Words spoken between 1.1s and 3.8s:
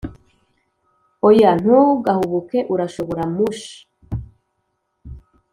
oya, ntugahubuke, urashobora mush,